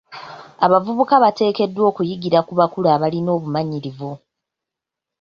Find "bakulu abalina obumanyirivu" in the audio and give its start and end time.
2.59-4.11